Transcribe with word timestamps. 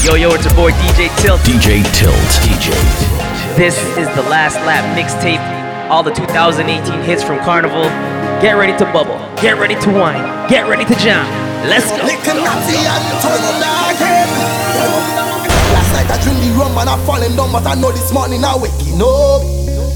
Yo, 0.00 0.14
yo, 0.14 0.32
it's 0.32 0.46
your 0.46 0.54
boy 0.54 0.72
DJ 0.80 1.12
Tilt. 1.20 1.38
DJ 1.44 1.84
Tilt. 1.92 2.16
DJ. 2.40 2.72
This 3.54 3.76
is 4.00 4.08
the 4.16 4.24
last 4.32 4.56
lap 4.64 4.80
mixtape. 4.96 5.36
All 5.90 6.02
the 6.02 6.10
2018 6.10 7.04
hits 7.04 7.22
from 7.22 7.38
Carnival. 7.40 7.84
Get 8.40 8.56
ready 8.56 8.72
to 8.78 8.86
bubble. 8.96 9.20
Get 9.36 9.60
ready 9.60 9.76
to 9.76 9.90
wine. 9.92 10.24
Get 10.48 10.66
ready 10.72 10.86
to 10.86 10.94
jam. 10.96 11.28
Let's 11.68 11.92
go. 11.92 12.00
Last 12.00 12.32
night 15.92 16.08
I 16.08 16.16
dreamed 16.24 16.48
the 16.48 16.56
rum 16.56 16.72
and 16.80 16.88
I 16.88 16.96
fallen 17.04 17.36
down, 17.36 17.52
but 17.52 17.66
I 17.66 17.74
know 17.74 17.92
this 17.92 18.10
morning 18.10 18.42
I 18.42 18.56
waking 18.56 19.04
up. 19.04 19.44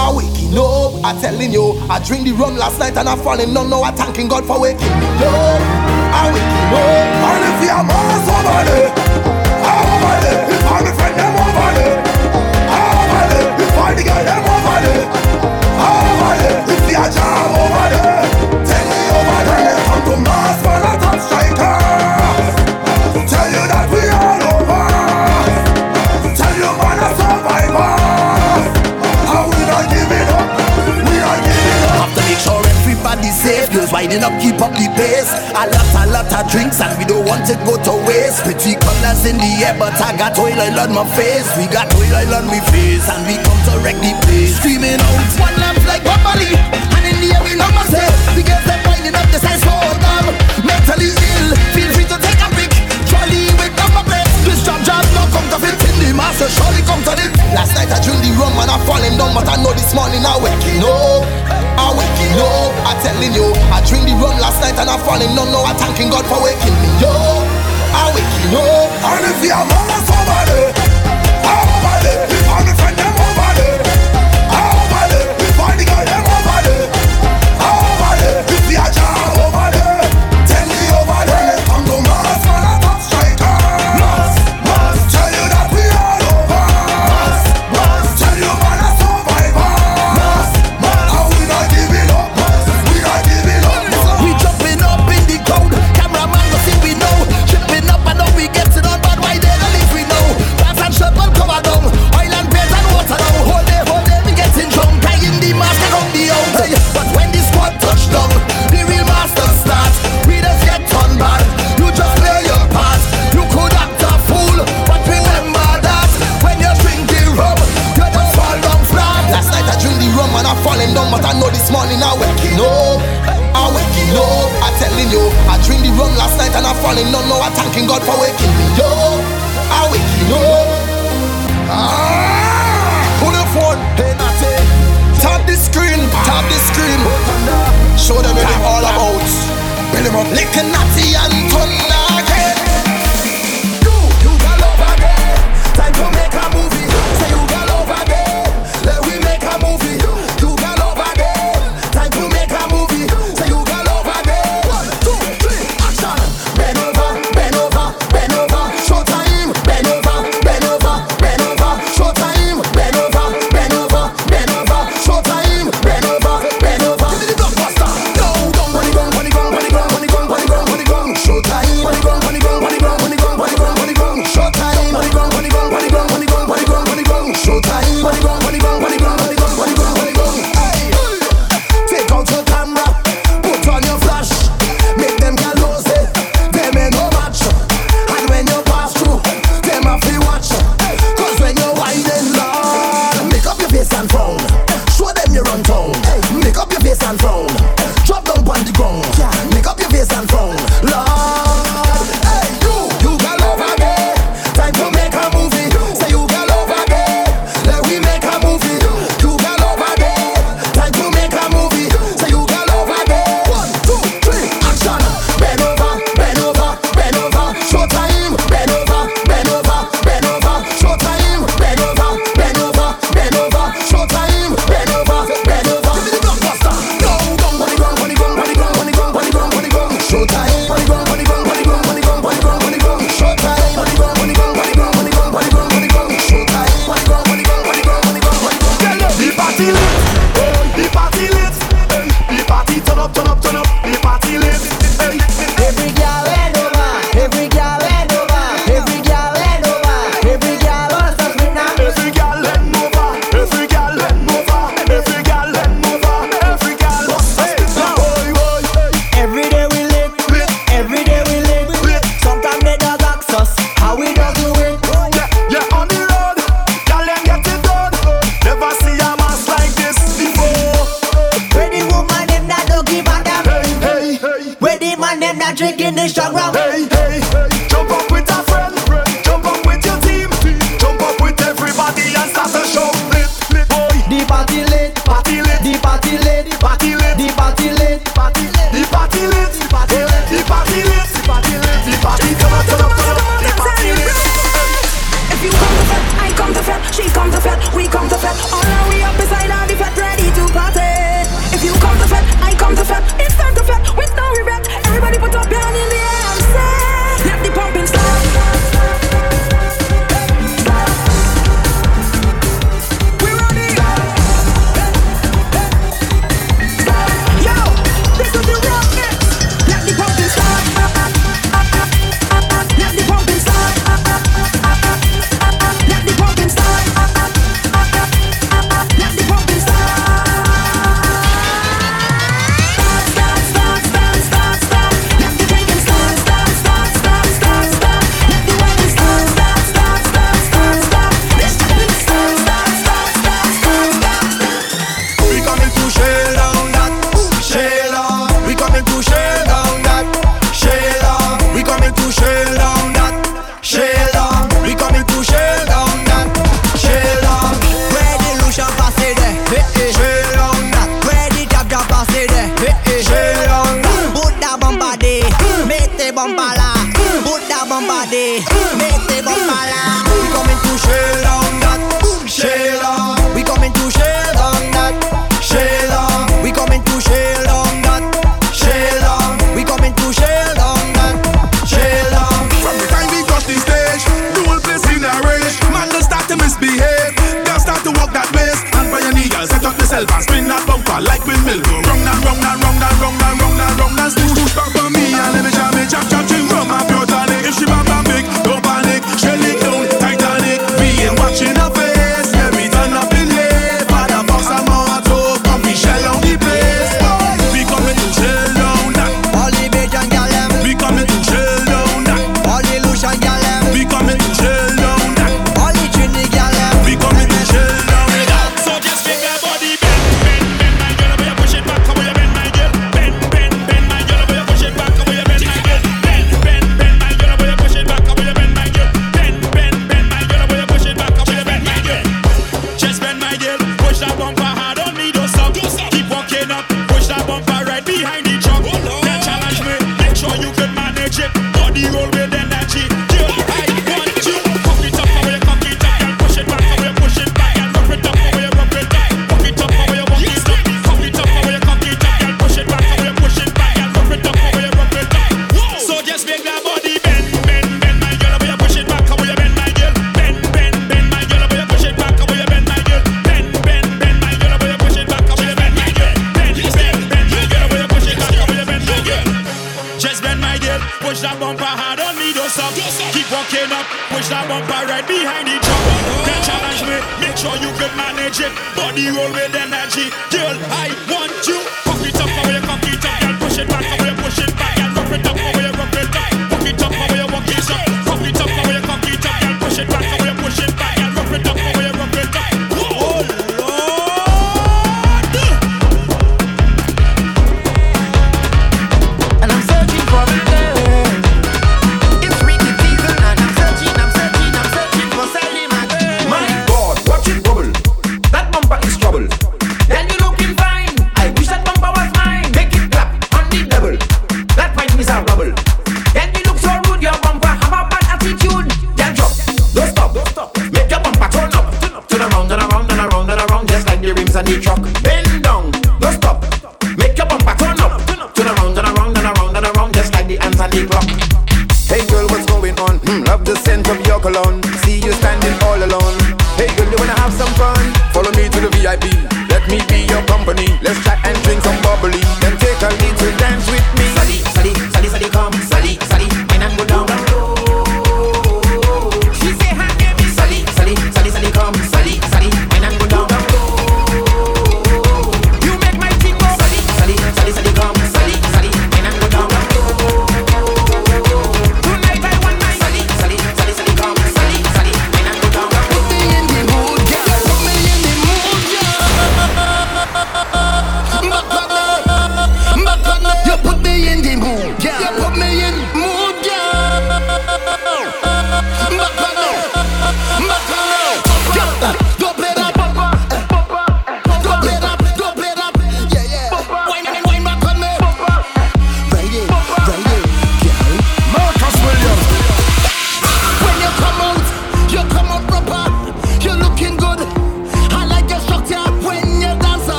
I 0.00 0.08
waking 0.16 0.56
up. 0.56 1.04
I 1.04 1.12
telling 1.20 1.52
you, 1.52 1.76
I 1.92 2.00
drink 2.00 2.24
the 2.24 2.32
rum 2.32 2.56
last 2.56 2.78
night 2.80 2.96
and 2.96 3.06
I 3.06 3.16
falling 3.20 3.52
down. 3.52 3.68
Now 3.68 3.82
I 3.82 3.92
thanking 3.92 4.28
God 4.28 4.46
for 4.46 4.58
waking 4.58 4.80
me 4.80 5.08
up. 5.28 5.60
I 6.16 6.32
waking 6.32 6.72
up. 6.72 7.20
And 7.20 7.44
if 7.52 7.60
you 7.60 7.68
are 7.68 7.84
my 7.84 8.00
somebody. 8.24 9.09
Over 17.60 17.88
there, 17.90 18.22
take 18.64 18.86
me 18.88 19.02
over 19.10 19.42
there, 19.48 19.76
come 19.86 20.02
to 20.04 20.16
cleaning 34.10 34.24
up, 34.26 34.34
keep 34.42 34.58
up 34.60 34.72
the 34.74 34.90
pace. 34.98 35.30
A 35.54 35.62
lot, 35.70 35.86
a 35.94 36.04
lot 36.10 36.32
of 36.32 36.50
drinks, 36.50 36.80
and 36.80 36.98
we 36.98 37.04
don't 37.04 37.24
want 37.24 37.48
it 37.48 37.58
go 37.62 37.78
to 37.78 37.94
waste. 38.06 38.42
Pretty 38.42 38.74
colors 38.74 39.24
in 39.24 39.38
the 39.38 39.50
air, 39.62 39.76
but 39.78 39.94
I 40.02 40.16
got 40.16 40.38
oil 40.38 40.50
oil 40.50 40.80
on 40.80 40.90
my 40.92 41.06
face. 41.14 41.46
We 41.56 41.66
got 41.70 41.92
oil 41.94 42.10
oil 42.10 42.34
on 42.34 42.46
my 42.46 42.60
face, 42.74 43.06
and 43.06 43.22
we 43.26 43.38
come 43.38 43.60
to 43.70 43.78
wreck 43.80 43.96
the 44.02 44.12
place. 44.26 44.58
Screaming 44.58 44.98
out, 44.98 45.30
one 45.38 45.54
lamp 45.62 45.78
like 45.86 46.02
properly, 46.02 46.50
and 46.50 47.04
in 47.06 47.16
the 47.22 47.30
air 47.34 47.42
we 47.46 47.54
know 47.54 47.70
myself. 47.70 48.14
We 48.34 48.42
get 48.42 48.62
them 48.66 48.80
winding 48.86 49.14
up 49.14 49.26
the 49.30 49.38
size 49.38 49.62
for 49.62 49.78
them, 49.78 50.24
mentally 50.66 51.14
ill. 51.14 51.79
so 56.36 56.46
surely 56.46 56.82
come 56.86 57.02
to 57.02 57.12
this. 57.16 57.30
Last 57.54 57.74
night 57.74 57.90
I 57.90 57.98
drilled 58.02 58.22
the 58.22 58.30
rum 58.38 58.54
and 58.60 58.70
I 58.70 58.78
falling 58.86 59.16
down, 59.18 59.34
but 59.34 59.48
I 59.48 59.56
know 59.62 59.72
this 59.72 59.94
morning 59.94 60.22
I 60.22 60.36
waking 60.38 60.82
up. 60.84 61.22
I 61.80 61.86
waking 61.96 62.36
up. 62.38 62.70
I 62.86 62.92
telling 63.02 63.32
you, 63.34 63.46
I 63.72 63.80
drilled 63.82 64.06
the 64.06 64.14
rum 64.20 64.36
last 64.38 64.60
night 64.60 64.76
and 64.78 64.88
I 64.90 64.96
falling 65.00 65.32
down. 65.34 65.48
Now 65.50 65.64
I 65.66 65.74
thanking 65.74 66.10
God 66.10 66.26
for 66.26 66.38
waking 66.42 66.76
me 66.82 66.90
up. 67.02 67.44
I 67.96 68.04
waking 68.14 68.54
up. 68.54 68.88
And 69.10 69.24
if 69.32 69.40
you're 69.42 69.64
mother 69.66 70.00
somebody, 70.06 70.62
I'm 71.42 72.39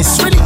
It's 0.00 0.18
really 0.24 0.39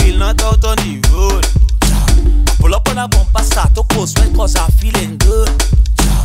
out 0.00 0.64
on 0.64 0.76
the 0.76 0.96
road. 1.12 1.44
I 2.48 2.56
pull 2.58 2.74
up 2.74 2.88
on 2.88 2.98
a 2.98 3.08
bumper, 3.08 3.42
start 3.42 3.74
to 3.74 3.82
post 3.84 4.16
sweat 4.16 4.34
cause 4.34 4.56
I'm 4.56 4.70
feeling 4.72 5.18
good. 5.18 5.48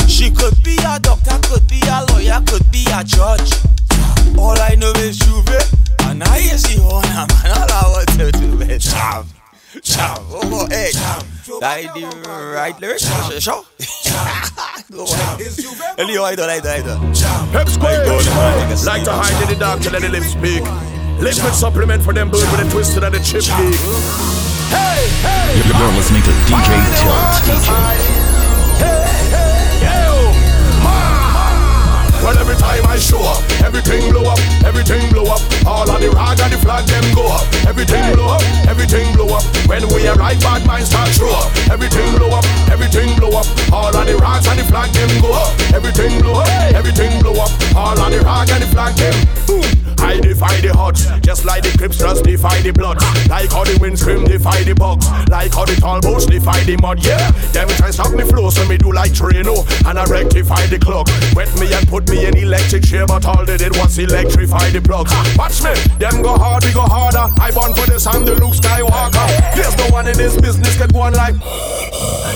She 0.07 0.31
could 0.31 0.55
be 0.63 0.77
a 0.87 0.99
doctor, 0.99 1.35
could 1.49 1.67
be 1.67 1.81
a 1.83 2.05
lawyer, 2.11 2.39
could 2.47 2.63
be 2.71 2.85
a 2.93 3.03
judge. 3.03 3.51
All 4.37 4.55
I 4.57 4.75
know 4.75 4.91
is 5.03 5.19
J'ouvert, 5.19 5.67
and 6.09 6.23
I 6.23 6.37
is 6.37 6.63
the 6.63 6.81
owner, 6.81 7.27
man. 7.27 7.51
All 7.59 7.67
I 7.67 7.83
want 7.91 8.09
to 8.15 8.31
do 8.31 8.61
is 8.61 8.83
jam, 8.85 9.25
jam, 9.83 10.17
oh, 10.31 10.39
oh, 10.43 10.67
hey, 10.69 10.91
that 11.59 11.79
is 11.79 11.91
the 11.91 12.53
right 12.55 12.79
lyrics, 12.79 13.03
sure, 13.03 13.41
sure. 13.41 13.63
Go 14.91 15.03
on. 15.03 15.99
Elio, 15.99 16.23
I 16.23 16.35
don't, 16.35 16.49
I 16.49 16.59
don't, 16.59 16.67
I 16.67 16.81
don't. 16.81 17.51
Pep 17.51 17.67
Square, 17.67 18.05
like 18.85 19.03
to 19.03 19.11
hide 19.11 19.43
in 19.43 19.49
the 19.49 19.57
dark 19.59 19.81
to 19.81 19.89
let 19.89 20.01
the 20.01 20.09
lips 20.09 20.31
speak. 20.31 20.63
Liquid 21.19 21.53
supplement 21.53 22.03
for 22.03 22.13
them 22.13 22.29
bird 22.29 22.45
with 22.51 22.61
a 22.61 22.69
twisted 22.69 23.03
and 23.03 23.13
the 23.13 23.19
chip 23.19 23.41
leak. 23.57 23.81
Hey, 24.69 25.09
hey, 25.25 25.57
You're, 25.57 25.73
you're 25.73 25.97
listening 25.97 26.21
to 26.21 26.31
DJ 26.45 26.69
Tilt. 27.01 27.41
DJ 27.41 28.17
Well, 32.27 32.37
every 32.39 32.57
time 32.57 32.83
I 32.85 32.99
show 32.99 33.23
up, 33.23 33.39
everything 33.63 34.11
blow 34.11 34.29
up, 34.29 34.37
everything 34.65 35.09
blow 35.09 35.31
up. 35.31 35.39
All 35.65 35.89
of 35.89 36.01
the 36.01 36.11
rag 36.11 36.37
and 36.41 36.51
the 36.51 36.59
flag 36.59 36.85
them 36.85 37.05
go 37.15 37.23
up. 37.23 37.47
Everything 37.65 38.03
blow 38.13 38.35
up, 38.35 38.43
everything 38.67 39.15
blow 39.15 39.31
up. 39.31 39.43
When 39.65 39.87
we 39.95 40.05
arrive, 40.09 40.37
bad 40.41 40.67
minds 40.67 40.89
start 40.89 41.07
show 41.15 41.31
up. 41.31 41.47
Everything 41.71 42.13
blow 42.19 42.35
up, 42.35 42.43
everything 42.67 43.15
blow 43.15 43.31
up. 43.31 43.47
All 43.71 43.95
of 43.95 44.05
the 44.05 44.17
rags 44.19 44.45
and 44.45 44.59
the 44.59 44.65
flag 44.65 44.91
them 44.91 45.21
go 45.21 45.31
up. 45.31 45.55
Everything 45.73 46.19
blow 46.19 46.41
up, 46.41 46.49
everything 46.75 47.21
blow 47.21 47.39
up. 47.39 47.49
All 47.73 47.97
of 47.97 48.11
the 48.11 48.19
rag 48.19 48.49
and 48.51 48.61
the 48.61 48.67
flag 48.67 48.93
them. 48.99 49.15
Boom. 49.47 49.86
I 49.99 50.19
defy 50.19 50.59
the 50.61 50.73
odds, 50.77 51.07
just 51.21 51.45
like 51.45 51.63
the 51.63 51.77
Crips 51.77 51.97
defy 52.21 52.61
the 52.61 52.71
blood. 52.71 52.97
Like 53.29 53.51
how 53.51 53.63
the 53.63 53.77
wind 53.79 53.99
scream 53.99 54.25
defy 54.25 54.63
the 54.63 54.73
bugs. 54.73 55.07
Like 55.29 55.53
how 55.53 55.65
the 55.65 55.75
tall 55.75 56.01
boats 56.01 56.25
defy 56.25 56.63
the 56.63 56.77
mud. 56.77 57.03
Yeah, 57.03 57.31
them 57.51 57.67
try 57.77 57.91
stop 57.91 58.13
me 58.13 58.23
flow, 58.23 58.49
so 58.49 58.65
me 58.67 58.77
do 58.77 58.91
like 58.91 59.11
Trino 59.11 59.65
and 59.87 59.99
I 59.99 60.05
rectify 60.05 60.65
the 60.67 60.79
clock. 60.79 61.07
Wet 61.35 61.49
me 61.59 61.73
and 61.73 61.87
put 61.87 62.09
me 62.09 62.25
in 62.25 62.37
electric 62.37 62.83
chair, 62.83 63.05
but 63.05 63.25
all 63.25 63.45
they 63.45 63.57
did 63.57 63.75
was 63.77 63.97
electrify 63.97 64.69
the 64.69 64.81
plugs. 64.81 65.11
Watch 65.37 65.63
me, 65.63 65.73
them 65.97 66.21
go 66.21 66.37
hard, 66.37 66.63
we 66.63 66.73
go 66.73 66.81
harder. 66.81 67.27
I 67.41 67.51
born 67.51 67.73
for 67.73 67.85
this, 67.89 68.05
I'm 68.07 68.25
the 68.25 68.35
Luke 68.35 68.55
Skywalker. 68.55 69.27
There's 69.55 69.75
no 69.77 69.87
one 69.89 70.07
in 70.07 70.17
this 70.17 70.39
business 70.39 70.77
can 70.77 70.89
go 70.89 71.01
on 71.01 71.13
like 71.13 71.35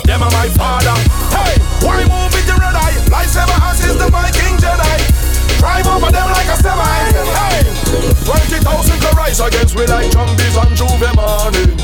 them 0.05 0.23
are 0.23 0.31
my 0.31 0.47
father. 0.57 0.95
Hey, 1.31 1.55
why 1.85 2.01
move 2.03 2.33
with 2.33 2.47
the 2.47 2.53
red 2.53 2.75
eye? 2.75 2.95
Lightsaber 3.07 3.57
hands 3.59 3.83
is 3.85 3.97
the 3.97 4.09
Viking 4.09 4.57
Jedi. 4.57 5.10
Drive 5.61 5.85
over 5.85 6.09
them 6.09 6.25
like 6.33 6.49
a 6.49 6.57
semi. 6.57 7.13
Hey, 7.37 7.61
20,000 8.25 8.65
to 8.97 9.09
rise 9.13 9.39
against 9.39 9.75
we 9.77 9.85
like 9.85 10.11
zombies 10.11 10.57
on 10.57 10.73
J'ouvert 10.73 11.13
morning. 11.13 11.77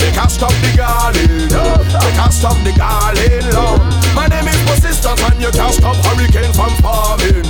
They 0.00 0.08
can't 0.16 0.32
stop 0.32 0.56
the 0.64 0.72
garden. 0.72 1.52
They 1.52 2.12
can't 2.16 2.32
stop 2.32 2.56
the 2.64 2.72
garden 2.72 3.44
long. 3.52 3.76
My 4.16 4.24
name 4.26 4.48
is 4.48 4.56
persistence 4.64 5.20
and 5.20 5.36
you 5.36 5.52
can't 5.52 5.74
stop 5.76 6.00
hurricane 6.00 6.48
from 6.56 6.72
forming. 6.80 7.44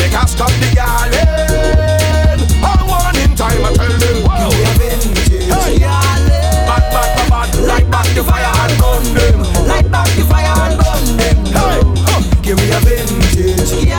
They 0.00 0.08
can't 0.08 0.32
stop 0.32 0.48
the 0.48 0.72
garden. 0.72 2.40
I 2.64 2.80
want 2.88 3.20
in 3.20 3.36
time 3.36 3.68
I 3.68 3.72
tell 3.76 3.92
them. 3.92 4.16
Whoa. 4.24 4.48
Hey. 5.28 5.76
Back, 6.64 6.88
back, 6.88 7.08
back, 7.12 7.28
back, 7.28 7.48
light 7.68 7.90
back 7.92 8.08
the 8.16 8.24
fire 8.24 8.48
and 8.64 8.80
them. 9.12 9.68
Light 9.68 9.90
back 9.92 10.08
the 10.16 10.24
fire 10.24 10.56
and 10.64 10.80
them. 10.80 11.36
Hey, 11.52 11.84
huh. 12.00 12.22
give 12.40 12.56
me 12.56 12.72
a 12.72 12.80
vintage. 12.80 13.91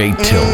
DJ 0.00 0.49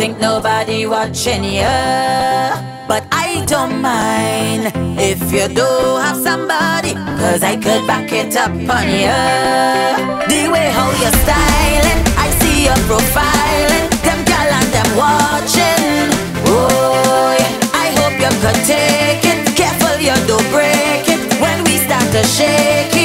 think 0.00 0.18
nobody 0.18 0.86
watching 0.86 1.44
you. 1.44 1.76
But 2.88 3.04
I 3.12 3.44
don't 3.46 3.82
mind 3.82 4.72
if 4.98 5.20
you 5.30 5.46
do 5.60 5.68
have 6.00 6.16
somebody, 6.16 6.94
cause 7.20 7.42
I 7.42 7.54
could 7.64 7.86
back 7.86 8.10
it 8.10 8.34
up 8.34 8.48
on 8.48 8.86
you. 9.04 9.20
The 10.32 10.42
way 10.52 10.68
how 10.76 10.88
you're 11.00 11.18
styling, 11.24 12.00
I 12.24 12.28
see 12.40 12.64
your 12.64 12.80
profiling, 12.88 13.86
them 14.06 14.20
gal 14.24 14.50
and 14.58 14.70
them 14.76 14.90
watching. 14.96 16.08
Oh, 16.48 17.36
yeah, 17.38 17.84
I 17.84 17.86
hope 17.98 18.16
you 18.24 18.32
could 18.42 18.60
take 18.72 19.24
it. 19.32 19.38
Careful, 19.54 19.96
you 20.00 20.16
don't 20.26 20.48
break 20.48 21.04
it 21.14 21.22
when 21.42 21.62
we 21.64 21.76
start 21.76 22.06
to 22.16 22.22
shake 22.24 22.94
it. 22.94 22.99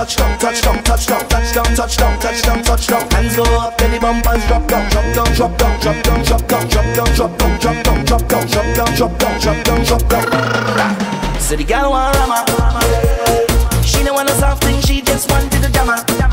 touchdown, 0.00 0.38
touchdown, 0.38 0.82
touchdown, 0.82 1.28
touchdown, 1.28 1.74
touchdown, 1.76 2.20
touchdown, 2.20 2.62
touchdown. 2.62 3.10
Hands 3.10 3.36
go 3.36 3.42
up, 3.60 3.76
belly 3.76 3.98
bumpers 3.98 4.46
drop 4.46 4.66
down, 4.66 4.88
drop 4.90 5.14
down, 5.14 5.34
drop 5.34 5.58
down, 5.58 5.80
drop 5.80 6.02
down, 6.02 6.24
drop 6.24 6.48
down, 6.48 6.68
drop 6.68 6.94
down, 6.94 7.14
drop 7.14 7.38
down, 7.38 7.60
drop 7.60 7.84
down, 7.84 8.04
drop 8.06 8.28
down, 8.28 8.46
drop 8.46 8.74
down, 8.74 8.94
drop 8.96 9.18
down, 9.18 9.38
drop 9.40 9.64
down, 9.64 9.84
drop 9.84 10.08
down. 10.08 11.40
So 11.40 11.56
the 11.56 11.64
girl 11.64 11.90
want 11.90 12.16
rama, 12.16 12.46
she 13.84 14.02
don't 14.02 14.14
want 14.14 14.30
a 14.30 14.34
soft 14.34 14.64
thing, 14.64 14.80
she 14.80 15.02
just 15.02 15.30
wanted 15.30 15.64
a 15.64 15.68
jammer. 15.68 16.29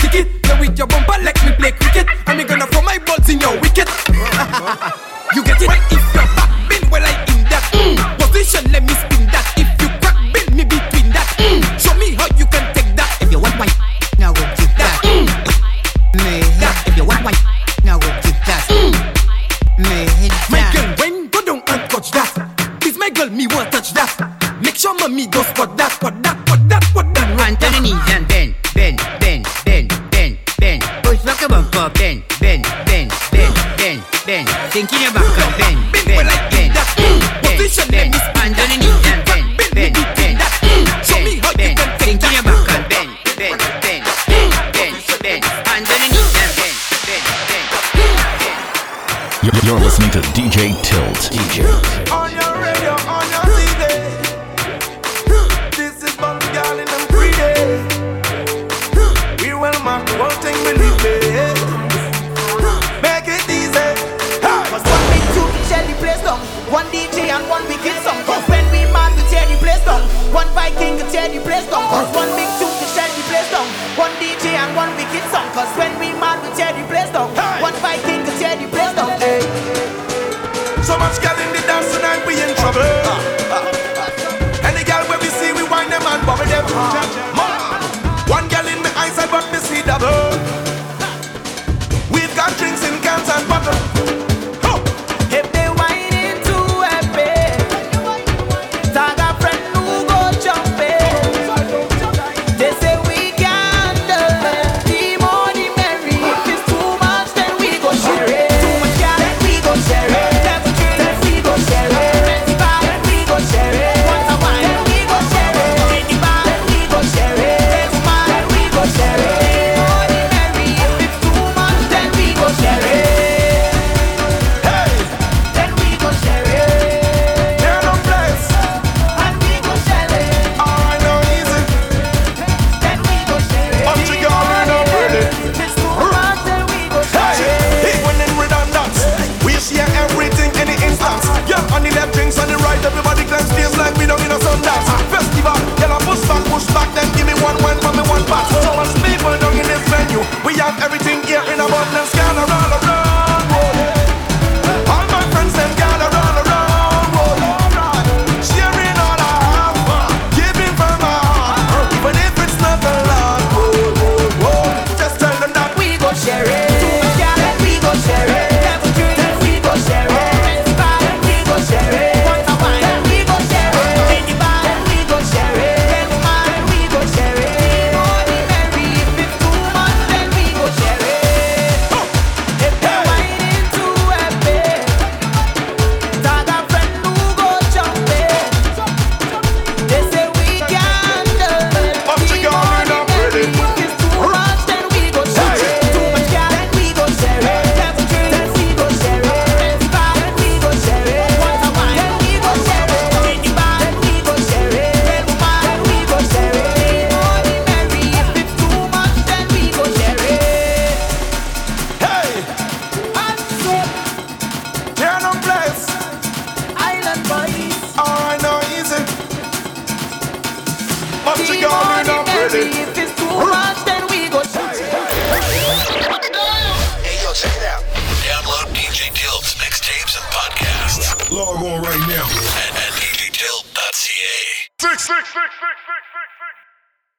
Stick 0.00 0.14
it. 0.14 0.42
Now 0.44 0.58
with 0.60 0.76
your 0.78 0.86
bumper, 0.86 1.18
like 1.22 1.36
me 1.44 1.52
play 1.52 1.72